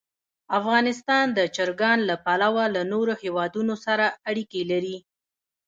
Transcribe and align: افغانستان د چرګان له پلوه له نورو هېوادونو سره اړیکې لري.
افغانستان 0.59 1.25
د 1.37 1.39
چرګان 1.55 1.99
له 2.09 2.15
پلوه 2.25 2.65
له 2.75 2.81
نورو 2.93 3.13
هېوادونو 3.23 3.73
سره 3.85 4.05
اړیکې 4.29 4.61
لري. 4.71 4.97